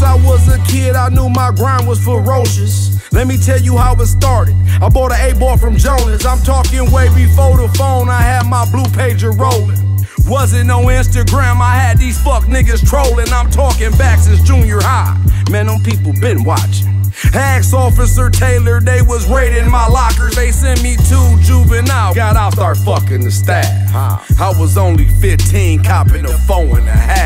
Since 0.00 0.12
I 0.12 0.26
was 0.26 0.48
a 0.48 0.58
kid, 0.64 0.96
I 0.96 1.10
knew 1.10 1.28
my 1.28 1.52
grind 1.54 1.86
was 1.86 2.02
ferocious. 2.02 3.12
Let 3.12 3.26
me 3.26 3.36
tell 3.36 3.60
you 3.60 3.76
how 3.76 3.94
it 4.00 4.06
started. 4.06 4.54
I 4.80 4.88
bought 4.88 5.12
an 5.12 5.20
A-ball 5.30 5.58
from 5.58 5.76
Jonas. 5.76 6.24
I'm 6.24 6.38
talking 6.38 6.90
way 6.90 7.08
before 7.14 7.58
the 7.58 7.68
phone. 7.76 8.08
I 8.08 8.22
had 8.22 8.46
my 8.46 8.64
blue 8.70 8.88
pager 8.96 9.38
rolling. 9.38 9.76
Wasn't 10.24 10.66
no 10.66 10.86
Instagram, 10.86 11.60
I 11.60 11.74
had 11.76 11.98
these 11.98 12.18
fuck 12.18 12.44
niggas 12.44 12.88
trolling. 12.88 13.28
I'm 13.28 13.50
talking 13.50 13.90
back 13.98 14.20
since 14.20 14.40
junior 14.40 14.80
high. 14.80 15.20
Man, 15.50 15.66
them 15.66 15.82
people 15.82 16.14
been 16.18 16.44
watching. 16.44 16.88
Ask 17.34 17.74
Officer 17.74 18.30
Taylor, 18.30 18.80
they 18.80 19.02
was 19.02 19.28
raiding 19.28 19.70
my 19.70 19.86
lockers. 19.86 20.34
They 20.34 20.50
sent 20.50 20.82
me 20.82 20.96
to 20.96 21.38
juvenile. 21.42 22.14
Got 22.14 22.36
out, 22.36 22.54
start 22.54 22.78
fucking 22.78 23.20
the 23.20 23.30
staff. 23.30 23.66
I 24.40 24.58
was 24.58 24.78
only 24.78 25.08
15, 25.20 25.84
copping 25.84 26.24
a 26.24 26.38
phone 26.48 26.78
and 26.78 26.88
a 26.88 26.92
half. 26.92 27.19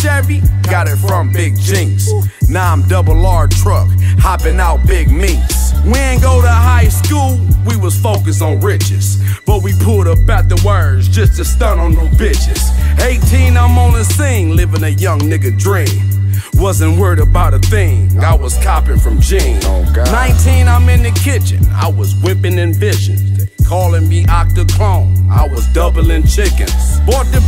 Chevy, 0.00 0.40
got 0.62 0.88
it 0.88 0.96
from 0.96 1.32
Big 1.32 1.56
Jinx. 1.56 2.10
Now 2.48 2.72
I'm 2.72 2.82
double 2.88 3.26
R 3.26 3.48
truck, 3.48 3.88
hopping 4.18 4.60
out 4.60 4.86
big 4.86 5.10
meats. 5.10 5.72
We 5.84 5.98
ain't 5.98 6.22
go 6.22 6.40
to 6.40 6.48
high 6.48 6.88
school, 6.88 7.38
we 7.66 7.76
was 7.76 7.98
focused 7.98 8.42
on 8.42 8.60
riches. 8.60 9.22
But 9.46 9.62
we 9.62 9.72
pulled 9.80 10.08
up 10.08 10.28
at 10.28 10.48
the 10.48 10.60
words 10.64 11.08
just 11.08 11.36
to 11.36 11.44
stun 11.44 11.78
on 11.78 11.94
them 11.94 12.08
bitches. 12.08 12.60
18, 13.00 13.56
I'm 13.56 13.78
on 13.78 13.92
the 13.92 14.04
scene, 14.04 14.56
living 14.56 14.82
a 14.82 14.88
young 14.88 15.20
nigga 15.20 15.56
dream. 15.58 16.16
Wasn't 16.54 16.98
worried 16.98 17.20
about 17.20 17.54
a 17.54 17.58
thing, 17.58 18.18
I 18.18 18.34
was 18.34 18.56
copping 18.64 18.98
from 18.98 19.20
Gene. 19.20 19.60
19, 19.60 20.68
I'm 20.68 20.88
in 20.88 21.02
the 21.02 21.12
kitchen, 21.22 21.64
I 21.72 21.88
was 21.88 22.14
whipping 22.22 22.58
in 22.58 22.72
visions. 22.72 23.38
They 23.38 23.64
calling 23.64 24.08
me 24.08 24.24
Octoclone, 24.24 25.30
I 25.30 25.46
was 25.46 25.66
doubling 25.68 26.26
chickens. 26.26 27.00
Bought 27.06 27.26
the 27.26 27.45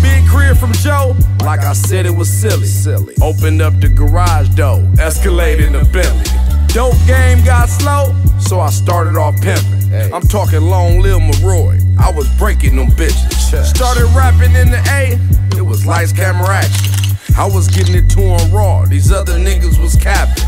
from 0.69 0.83
Joe, 0.83 1.17
like 1.45 1.61
I 1.61 1.73
said 1.73 2.07
it 2.07 2.15
was 2.15 2.29
silly. 2.29 2.67
silly. 2.67 3.15
Opened 3.23 3.63
up 3.63 3.81
the 3.81 3.89
garage 3.89 4.49
door, 4.51 4.81
escalated 4.97 5.73
the 5.73 5.85
Bentley. 5.91 6.25
Dope 6.69 6.97
game 7.07 7.43
got 7.45 7.69
slow, 7.69 8.15
so 8.39 8.61
I 8.61 8.71
started 8.71 9.17
off 9.17 9.41
pimping. 9.41 10.13
I'm 10.13 10.23
talking 10.23 10.61
long 10.61 11.01
Lil 11.01 11.21
Maroy, 11.21 11.79
I 11.99 12.11
was 12.11 12.29
breaking 12.37 12.77
them 12.77 12.89
bitches. 12.89 13.65
Started 13.65 14.05
rapping 14.15 14.55
in 14.55 14.71
the 14.71 14.83
A, 14.91 15.19
it 15.57 15.63
was 15.63 15.87
lights, 15.87 16.13
camera, 16.13 16.49
action. 16.49 16.95
I 17.37 17.47
was 17.47 17.69
getting 17.69 17.95
it 17.95 18.11
to 18.11 18.21
'em 18.21 18.53
raw, 18.53 18.85
these 18.85 19.11
other 19.11 19.39
niggas 19.39 19.79
was 19.79 19.97
capping. 19.97 20.45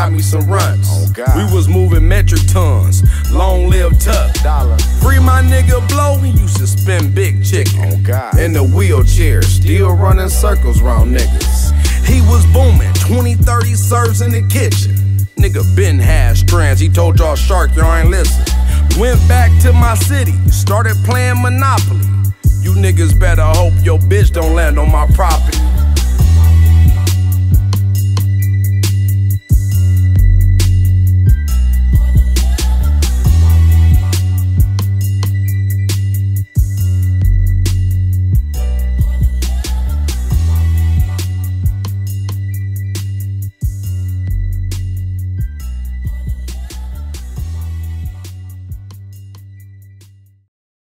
Got 0.00 0.12
me 0.12 0.22
some 0.22 0.46
runs. 0.48 0.88
We 1.36 1.44
was 1.54 1.68
moving 1.68 2.08
metric 2.08 2.40
tons, 2.46 3.02
long 3.30 3.68
live 3.68 3.98
Tuck. 3.98 4.34
Free 5.02 5.18
my 5.18 5.42
nigga 5.42 5.86
Blow, 5.90 6.16
he 6.16 6.30
used 6.30 6.56
to 6.56 6.66
spin 6.66 7.12
big 7.12 7.44
chicken. 7.44 7.82
In 8.38 8.54
the 8.54 8.64
wheelchair, 8.64 9.42
still 9.42 9.92
running 9.92 10.30
circles 10.30 10.80
round 10.80 11.14
niggas. 11.14 11.72
He 12.06 12.22
was 12.22 12.46
booming, 12.46 12.94
20, 12.94 13.34
30 13.34 13.74
serves 13.74 14.22
in 14.22 14.30
the 14.32 14.40
kitchen. 14.48 14.96
Nigga 15.36 15.64
been 15.76 15.98
had 15.98 16.38
strands, 16.38 16.80
he 16.80 16.88
told 16.88 17.18
y'all 17.18 17.36
shark, 17.36 17.76
y'all 17.76 17.94
ain't 17.94 18.08
listen. 18.08 18.42
Went 18.98 19.20
back 19.28 19.50
to 19.60 19.72
my 19.74 19.94
city, 19.96 20.32
started 20.48 20.96
playing 21.04 21.42
Monopoly. 21.42 22.06
You 22.62 22.72
niggas 22.72 23.18
better 23.20 23.44
hope 23.44 23.74
your 23.82 23.98
bitch 23.98 24.32
don't 24.32 24.54
land 24.54 24.78
on 24.78 24.90
my 24.90 25.06
property. 25.08 25.59